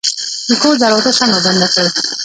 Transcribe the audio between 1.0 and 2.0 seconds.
سمه بنده کړئ